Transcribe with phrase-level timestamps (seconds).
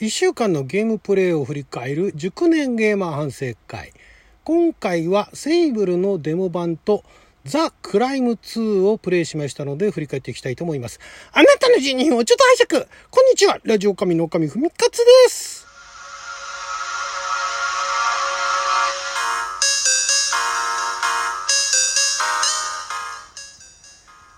[0.00, 3.92] 1週間のゲームプレイを振り返る熟年ゲーマー反省会。
[4.44, 7.02] 今回はセイブルのデモ版と
[7.44, 11.00] ザ・クライム2をプレイしましたので振り返っていきたいと思います。
[11.32, 15.66] あなたの人品をちょっと拝借こんにちはラジオ神の神ふみかつです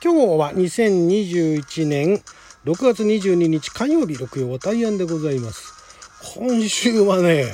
[0.03, 2.23] 今日は2021年
[2.67, 5.73] 6月22日火曜日6曜は大安でございます。
[6.37, 7.47] 今週はね、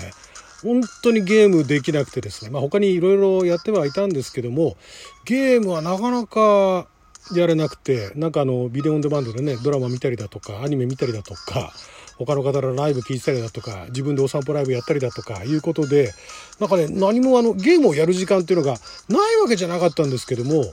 [0.64, 4.76] 本当にゲームできなくてですね、まあ、他にいろいろやってはいたんですけども、
[5.24, 6.88] ゲームはなかなか
[7.36, 11.72] やれなくて、なんかあの、ビデオオンデマンドでね、ドラマ見たりだとか、アニメ見たりだとか、
[12.18, 16.12] 他の方のライブ聞いてたりだとか、自分でお散歩ライブやったりだとか、いうことで、
[16.58, 18.76] なんかね、何もあの、ゲームをやる時間っていうのが
[19.08, 20.64] ないわけじゃなかったんですけども、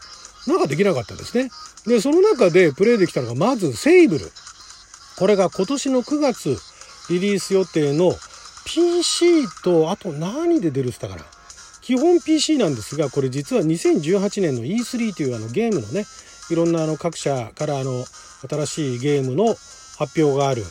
[0.47, 1.49] なんかできなかったんですね。
[1.85, 4.31] で、その中でプレイできたのが、まず、セイブル。
[5.17, 6.57] これが今年の9月
[7.09, 8.15] リリース予定の
[8.65, 11.25] PC と、あと何で出るって言ったかな。
[11.81, 16.05] 基本 PC なんですが、これ実は2018年の E3 というあのゲームのね、
[16.49, 18.05] いろんなあの各社からあの
[18.49, 19.55] 新しいゲームの
[19.97, 20.63] 発表がある。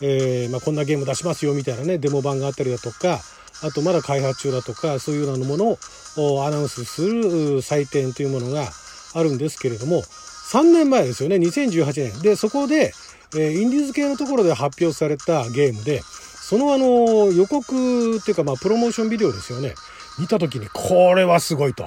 [0.00, 3.20] えー、まあ、こんなゲーム出しますよみたいなね、デモ版があったりだとか、
[3.62, 5.78] あとまだ開発中だとか、そういうようなもの
[6.16, 8.68] をアナウンスする祭典というものが
[9.14, 12.22] あるんですけれども、3年前ですよね、2018年。
[12.22, 12.92] で、そこで、
[13.34, 19.74] えー、インディーズ系のところで発表されたゲームで、そのあの、予告っていうか、まあ、プロモーションビデオですよね。
[20.18, 21.86] 見た時に、これはすごいと。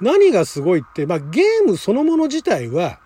[0.00, 2.98] 何がすごいって、まあ、ゲームそのもの自体は、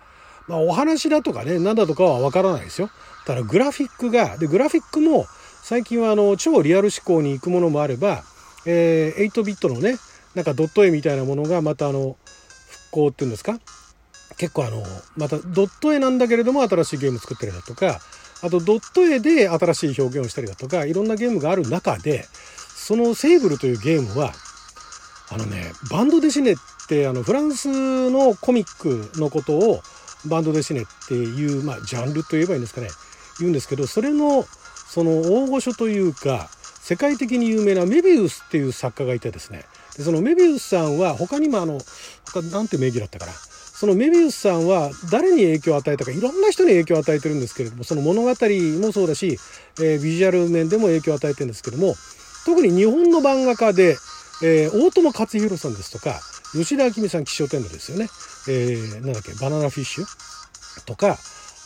[0.47, 2.89] まあ、お話だとかね、何だとかはわからないですよ。
[3.27, 5.27] ただ、グラフィックが、で、グラフィックも、
[5.61, 8.23] 最近はあの、超リアル思考に行くものもあれば、
[8.65, 9.97] えー、8ビットのね、
[10.33, 12.17] なんかドット絵みたいなものがまたあの、
[12.95, 13.59] 復興っていうんですか？
[14.37, 14.83] 結構あの、
[15.17, 17.99] またドット絵なんだけれども新しいゲーム作ったりだとか、
[18.41, 22.25] あとドット絵で新しい表現をしたりだとか、いろんなゲームがある中で、
[22.75, 24.33] そのセーブルというゲームは、
[25.29, 26.55] あのね、バンドデシネっ
[26.87, 29.81] てあのフランスのコミックのことを
[30.25, 32.89] バンドデシネっていう、まあ、ジャンルと言えばいいんですかね、
[33.39, 34.43] 言うんですけど、それの
[34.87, 36.49] その大御所というか、
[36.81, 39.65] 世界的に有名なメビウスっていう作家がいてですね、
[39.97, 41.79] でそのメビウスさんは他にもあの、
[42.25, 43.31] 他なんて名義だったかな、
[43.75, 49.37] そのメビウスさんは誰に影響を与えたかいろんな人に影響を与えてるんですけれどもその物語もそうだし、
[49.81, 51.93] えー、ビジュアル面でも影響を与えてるんですけども
[52.45, 53.97] 特に日本の漫画家で、
[54.41, 56.21] えー、大友克洋さんですとか
[56.53, 58.07] 吉田明美さん気象天皇ですよね、
[58.47, 60.05] えー、なんだっけバナナフィッシュ
[60.85, 61.17] とか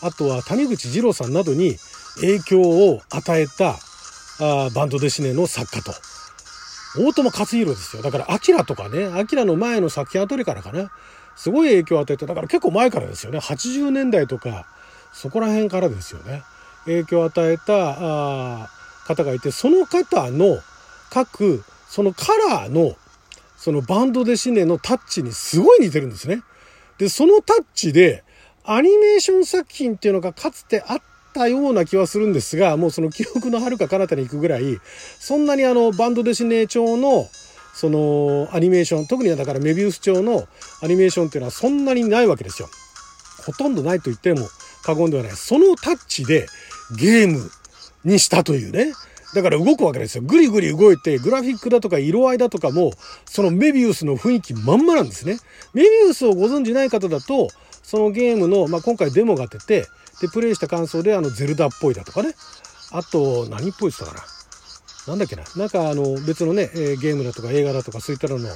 [0.01, 1.75] あとは谷口二郎さんなどに
[2.21, 3.75] 影響を与えた
[4.41, 6.08] あバンドデシネの作家と。
[6.97, 8.01] 大友克洋ですよ。
[8.01, 10.91] だから、アキラとかね、アキラの前の作品あたりからかな。
[11.39, 14.65] すごい影響を与えてだから結構前からですよね80年代とか
[15.13, 16.43] そこら辺からですよね
[16.83, 18.69] 影響を与えたあ
[19.07, 20.59] 方がいてその方の
[21.09, 22.97] 各そのカラーの
[23.55, 26.43] そのバンドデシネのタッチにすごい似てるんですね。
[26.97, 28.25] でそのタッチで
[28.65, 31.01] アニメーション作品っていうのがかつてあっ
[31.39, 34.77] たような気はするんですがもうその記憶の遥か彼方に行くぐらい
[35.19, 37.27] そんなにあのバンドデシネ調の
[37.73, 40.43] そのアニメーション特にだからメビウス調の
[40.83, 42.67] アニメーションっていうのはそんなにないわけですよ。
[43.45, 44.47] ほとんどないと言っても
[44.83, 45.31] 過言ではない。
[45.31, 46.45] そのタッチで
[46.97, 47.49] ゲーム
[48.03, 48.91] にしたというね。
[49.33, 50.23] だから動くわけですよ。
[50.23, 52.91] ぐりぐり動いて、グラフィックだとか色合いだとかも、
[53.25, 55.37] そのメビウスの雰囲気まんまなんですね。
[55.73, 57.47] メビウスをご存じない方だと、
[57.83, 59.85] そのゲームの、まあ、今回デモが出て、
[60.21, 62.33] で、プレイした感想で、あの、ゼルダっぽいだとかね。
[62.91, 64.23] あと、何っぽいってたかな。
[65.07, 68.47] なんだっけな、なんかあの別のね、えゲームだとか映画だとかそういったのの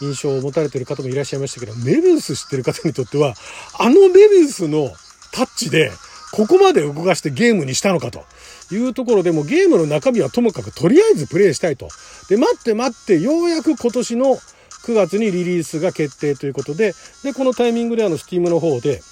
[0.00, 3.34] 印象を持たれてる方もいらっしゃいましたけど、メビウス知ってる方にとっては、
[3.78, 4.90] あのメビウスの
[5.32, 5.90] タッチで、
[6.32, 8.24] ここまで動かしてゲームにしたのかと
[8.70, 11.88] いうところでもゲームの中身はともかくとりあえずプレイしたいと。
[12.28, 14.36] で、待って待って、ようやく今年の
[14.84, 16.94] 9月にリリースが決定ということで、
[17.24, 19.02] で、このタイミングであの Steam の方で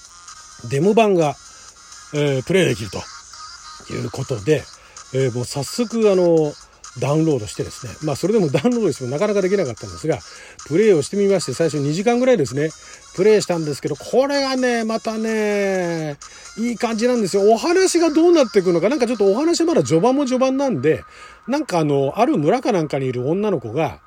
[0.68, 1.34] デモ版が、
[2.14, 3.02] えー、プレイできると。
[3.92, 4.62] いうことで、
[5.12, 6.52] えー、もう早速あの、
[7.00, 10.20] ダウンロードしてですね、まあそれでも ダウンロードしてもなかなかできなかったんですが、
[10.66, 12.70] プレイをしてみまして、最初2時間ぐらいですね、
[13.14, 16.18] プレイしたんですけど、これがね、またね、
[16.56, 17.50] いい感じなんですよ。
[17.50, 21.02] お話がどうなっていくのか、なんかちょっとお話まだ序盤も序盤なんで、
[21.48, 24.00] なんかあの、ある村かなんかにいる女の子が、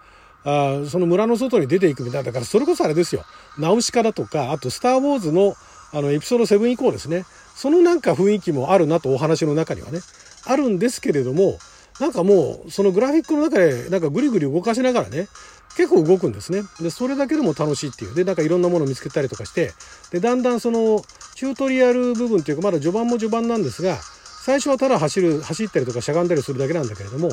[0.45, 3.25] あその村の外に出ていくみたい、だからそれこそあれですよ、
[3.57, 5.55] ナウシカだとか、あとスター・ウォーズの
[5.93, 7.25] あのエピソード7以降ですね、
[7.57, 9.99] そのなんか雰囲気もあるなとお話の中にはね、
[10.45, 11.57] あるんですけれども、
[11.99, 15.27] なんかもうそのグラフィックの中でなんかぐりぐり動かしながらね
[15.75, 16.61] 結構動くんですね。
[16.79, 18.15] でそれだけでも楽しいっていう。
[18.15, 19.71] でなんかいろんなものを見つけたりとかして
[20.11, 21.01] でだんだんその
[21.35, 23.97] チュートリアル部分っていうかまだ序盤も序盤なんですが
[24.43, 27.31] 最初はただ走る走ったりとかしゃがんだりするだけなんだけれども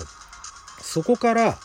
[0.81, 1.59] そこから、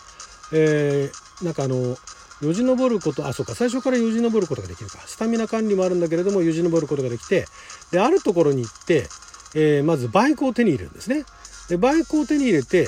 [0.51, 1.97] えー、なんかあの
[2.41, 7.45] よじ登ることあそうか最初からよじ登ることができるかスタミナ管理もあるんだけれどもよじ登ることができて
[7.91, 9.07] であるところに行って、
[9.55, 11.25] えー、まずバイクを手に入れるんですね。
[11.69, 12.87] でバイクを手に入れて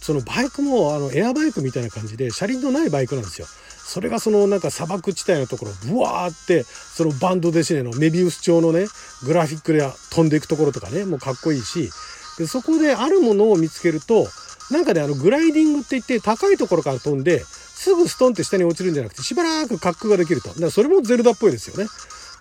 [0.00, 3.46] そのバイクもあのエアバイクみたいな感じで車輪のないバイクなんですよ。
[3.84, 8.86] それがそのなんか砂漠地帯のところブワーってそのバンドデシネのメビウス調のね
[9.24, 11.90] グラフィックで飛んでいくところとかねもうかっこいいし
[12.38, 14.28] でそこであるものを見つけると
[14.70, 17.44] なんかねあのグライディングって言って高いところから飛んで
[17.82, 20.48] すぐストンって下に落ちるんじゃなくてしばらく滑空ができると。
[20.50, 21.90] だからそれもゼルダっぽいですよね。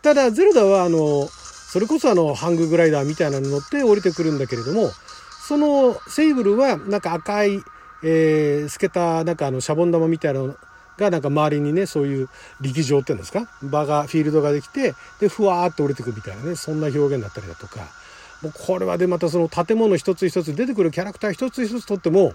[0.04, 4.92] ただゼルダはあのそれこそあのハンググライダーみたいなの乗って降りてくるんだけれども
[5.48, 7.64] そのセイブルはなんか赤い、
[8.04, 10.56] えー、透けたなんかあのシャボン玉みたいなの
[10.98, 12.30] がなんか周りにねそういう
[12.62, 13.48] 力場っていうんですか？
[13.64, 17.80] 場がフィールドができてでふわーって降りてくみたいなねそんな表現だったりだとか。
[18.42, 22.34] もうこれはでまたその建物一つ一つ出てくるキャラクター一つ一つとっても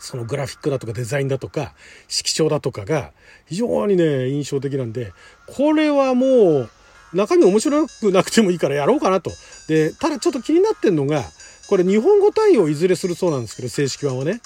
[0.00, 1.74] そのグラフィックだとかデザインだとか
[2.08, 3.12] 色調だとかが
[3.46, 5.12] 非常にね印象的なんで
[5.46, 6.70] これはもう
[7.12, 9.30] 中身面白くなくてもいいからやろうかなと。
[9.68, 11.22] でただちょっと気になってんのが
[11.68, 14.40] これ日本語対応いずれするそうなんですけど正式版はね。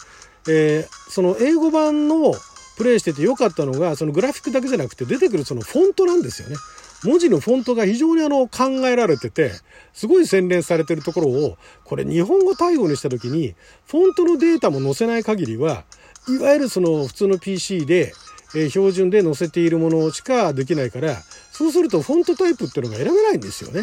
[0.46, 2.34] えー、その英語版の
[2.76, 6.56] プレイしてて良かったのがそのグラフィックだけじゃなくて出てくるそのフォントなんですよね。
[7.04, 9.52] 文字のフォントが非常にあの考えられてて
[9.92, 13.54] すごい洗練されてるところをこれ日本語対応にした時に
[13.86, 15.84] フォントのデータも載せない限りは
[16.28, 18.14] いわゆるその普通の PC で、
[18.56, 21.16] え標準で載せているものしかできないから
[21.52, 23.82] そうするとフォントタイプっていうのが選べないんですよね。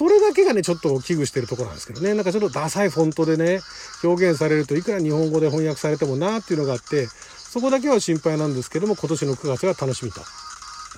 [0.00, 2.14] それだけがね、ちょっと危惧してるところなんですけどね。
[2.14, 3.58] なんかちょっとダサいフォントでね、
[4.04, 10.20] 表現されるといくら日本語で翻訳されてもなっていうのがあって、そこだけは心配なんですけども、今年の9月が楽しみと。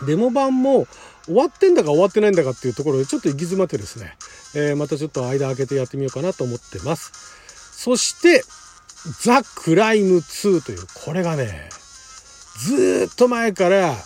[0.07, 0.87] デモ版も
[1.25, 4.17] 終わってんだか終わってないんだかっていうところでちょっと行き詰まってですね、
[4.55, 7.13] えー、またちょっと間空けてやってみようかなと思ってます。
[7.73, 8.45] そして、
[9.21, 11.69] ザ・クライム2という、これがね、
[12.59, 13.97] ずっと前から、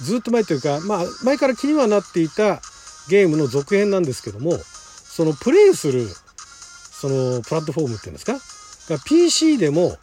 [0.00, 2.60] ずっと前というか、まあ、前から気にはなっていた
[3.08, 8.38] ゲームの続編なんですけども、そのプレイする、そのプラットフォームっていうんですか、
[9.04, 9.96] PC でも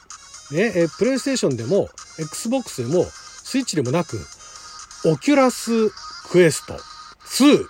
[0.51, 4.19] ね、プレイステーションでも XBOX でもスイッチでもなく
[5.05, 5.91] オキュラス
[6.29, 6.73] クエスト。
[6.73, 7.65] 2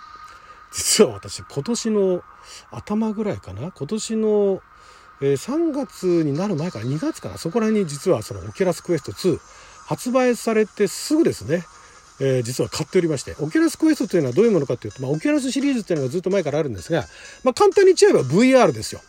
[0.71, 2.23] 実は私今年の
[2.71, 3.71] 頭ぐらいかな？
[3.71, 4.61] 今年の、
[5.21, 7.37] え3月になる前から2月かな？
[7.37, 9.37] そこら辺に実はそのオキュラスクエスト2
[9.85, 11.63] 発売されてすぐですね、
[12.19, 13.35] えー、実は買っておりまして。
[13.39, 17.05] オキュラスクエストというのはどういうものかというと、まあ、オキュラスシリーズっていうのがずっと前からあるんですが、
[17.43, 19.01] まあ、簡単に言っちゃえば VR ですよ。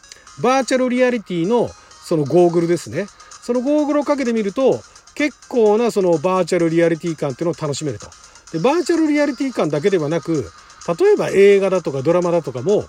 [0.43, 1.69] バーチャルリアリティの
[2.05, 3.07] そのゴーグルですね。
[3.41, 4.81] そのゴーグルをかけてみると
[5.15, 8.09] 結構なそのバーチャルリアリティ感っていうのを楽しめると。
[8.53, 10.51] でバーチャルリアリティ感だけではなく
[10.99, 12.85] 例えば映画だとかドラマだとかも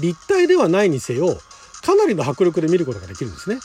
[0.00, 1.36] 立体ではないにせよ
[1.82, 3.58] かなりの迫力で見ることができるんですね。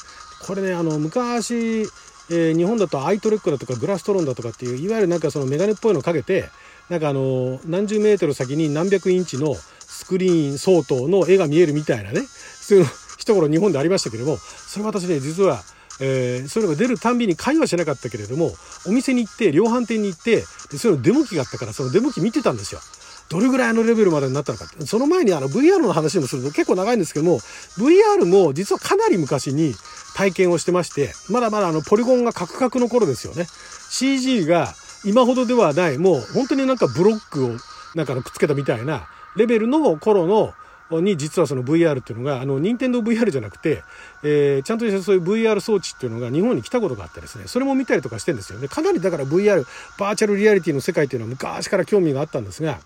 [0.45, 1.81] これねあの昔、
[2.29, 6.49] えー、日本だとアイトレックだとかグラストロンだとかっていういわゆるなんかそのメガネっぽいのをかけて
[6.89, 12.85] なんかあの何十メートル先に何百インチのスクリーン相当の絵が見えるみたいなねそういう
[13.17, 15.61] 一頃日本でありましたけれどもそれ私ね実は
[15.99, 18.51] えー、そういうのが出るたんびに会話しなかったけれども
[18.87, 20.37] お店に行って量販店に行って
[20.71, 22.81] でそういうのデモ機があったからそのデモ機見てたんですよ。
[23.29, 24.85] どれぐらいのレベルまでになったのかって。
[24.87, 27.39] その前にあの VR の話もすると結構長いんですけども、
[27.77, 29.75] VR も実はかなり昔に
[30.15, 33.45] 体験をしてまして、まだまだあのポリゴンがカクカクの頃ですよね。
[33.91, 34.73] CG が
[35.05, 37.49] 今ほどではない、もう本当になんかブロックを
[37.93, 40.53] なんかくっつけたみたいなレベルの頃の
[40.91, 43.83] に実はその VR っていうのがあの任天堂 VR じゃなくて、
[44.23, 48.59] えー、ちゃんとしたそういう VR 装置っていうのが日本に来たことがあってですねそれも見たりとかしてんですよ。
[48.59, 49.65] ねかなりだから VR
[49.99, 52.79] バーチャルリアリティの世界っていうのは昔から興味があったんですが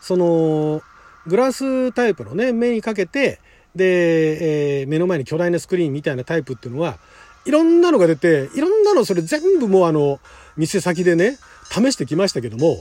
[0.00, 0.82] その
[1.26, 3.40] グラスタイプのね目にかけて
[3.74, 6.98] で、えー、目の前に巨大なスクリーンみたいなタイプっていうのは
[7.46, 10.20] いろんなのが出ていろんなのそれ全部もうあの
[10.56, 11.38] 店先でね
[11.70, 12.80] 試してきましたけども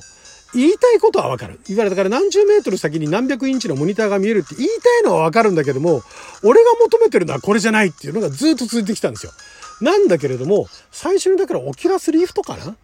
[0.53, 1.59] 言いたいことはわかる。
[1.67, 6.03] 言われたから何十メートル先に何百インチのモニターが見えるって言いたいのはわかるんだけども、
[6.43, 9.31] 俺が求めてるのはこれじゃないっていうのがずっと続いてきたんですよ。
[9.81, 12.75] なんだけれども、最初にだからオキュラスリフトかな？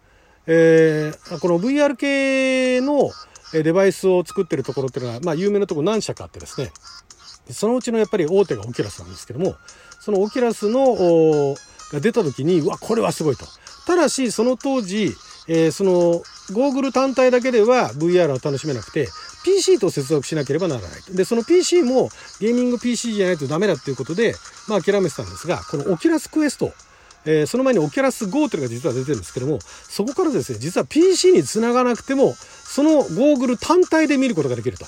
[0.46, 3.10] えー、この VR 系の
[3.52, 6.72] デバイスを作ってるところっていうのは、まあ有名なところ何社かあってですね、
[7.50, 9.54] そのうちのやっぱり大手がオキュラスなんですけども、
[10.00, 11.54] そのオキュラスの、
[11.92, 13.44] が出た時に、うわ、これはすごいと。
[13.86, 15.12] ただし、その当時、
[15.48, 19.08] えー、そのゴーグル単体だけでは VR は楽しめなくて
[19.44, 20.90] PC と接続しなければならない。
[21.14, 24.34] で、その PC もゲーミング PC じゃないとダメだっていうことで、
[24.68, 26.72] まあ諦めてたんですが、このオキュラスクエスト、
[27.24, 34.86] えー、その前にオキュラス GO というのが実は出てるんですけども、そこからですね、実は PC につながなくても、そのゴーグル単体で見ることができると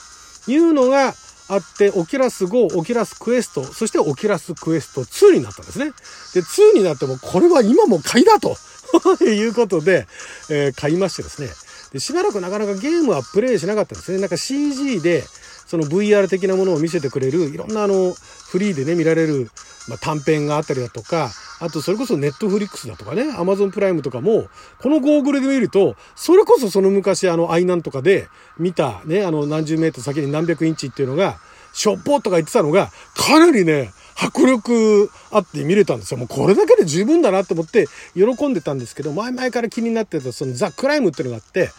[0.51, 1.15] いうのが、
[1.49, 5.87] あって、オキュラス5、オキュラスクエスト、そしてオキュラスクエスト2になったんですね。
[6.35, 8.57] で、2になっても、これは今も買いだと
[9.01, 10.07] ということで、
[10.51, 11.49] えー、買いましてですね。
[11.93, 14.19] で、しばらくなかなかゲームはプレイしなかったんですね。
[14.19, 15.25] なんか CG で、
[15.67, 19.51] その VR 的なものを見せてくれる、いろんなあの、フリーでね、見られる、
[19.89, 21.31] まあ、短編があったりだとか、
[21.61, 24.49] あとそれこそネットフリックスだとかね、アマゾンプライムとかも、
[24.81, 31.39] このゴーグルで見ると、それこそその昔あの、アイナンとかで見たね、あの何十メートル先に何百インチっていうのが、
[31.73, 36.19] しょっぽとか言ってたのが、かなりね、迫力あって見れたんですよ。
[36.19, 41.71] もうこれだけで十分だなと思って喜んでたんですけど、前々から気になってたそのザ・クライムっていうのがあって、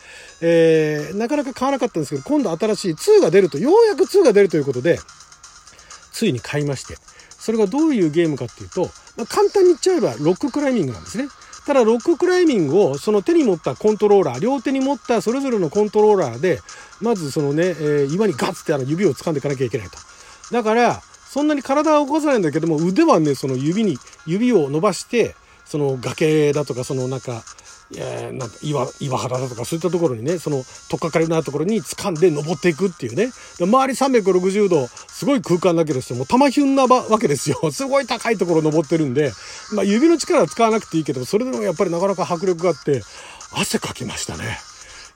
[0.41, 4.99] えー、なかなか買わなかったんですけど、今度新しい2が出ると、ようやく2が出るということで、
[6.11, 6.97] ついに買いまして、
[7.29, 11.27] それがどういうゲームかっていうと、まあ、簡単に言っちゃえばロッククライミングなんですね。
[11.65, 16.59] ただロッククライミングをその手に持ったコントローラー両手に持ったそれぞれのコントローラーで
[16.99, 19.97] まずそのね、えー、岩にガッツってあの指を掴んでいかなきゃいけないと
[20.51, 21.01] だから
[21.33, 23.97] そんなに体は起こさないんだけども腕はねその指に
[24.27, 25.35] 指を伸ばして
[25.65, 27.41] その崖だとかそのなんか
[27.95, 33.31] えー、なんか岩岩原だとかそういったところにねその取っかかりのあるところに掴んで登っていくっていうね。
[33.59, 37.59] 周り360度すごい空間だけですよもう玉ひゅんなわけですよ。
[37.71, 39.33] すごい高いところ登ってるんで、
[39.73, 43.03] まあ、指の力は使わなくていいけどそれでもやっぱりなかなか迫力があって
[43.51, 44.59] 汗かきましたね。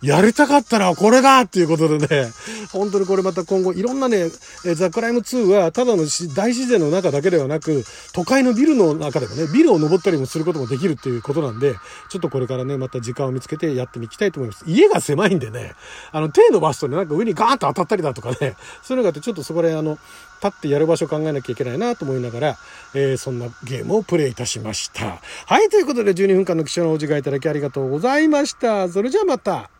[0.01, 2.32] やりたかったらこれだっていうことでね、
[2.72, 4.30] 本当にこれまた今後いろんなね、
[4.75, 6.04] ザ・クライム2はただの
[6.36, 11.75] 大自然の中だけではなく、都会のビルの中でもね、ビルを登ったりもすることもできるっていうことなんで、
[12.10, 14.63] ちょっとこれからね、また時間を見つけてやってみきたいと思います。
[14.68, 15.74] 家が狭いんでね、
[16.12, 19.98] あの手伸ばすとね、なんか上にガーンと当たったりだとかね、そういうのがあってちょっとそこであの、
[20.44, 22.58] 立ってやる場所を考えなきゃいけないなと思いながら、
[22.94, 25.20] えー、そんなゲームをプレイいたしました。
[25.48, 28.88] はい、ということで12分間の貴重なお時間いただきありがとうございました。
[28.89, 29.72] それじゃあまた。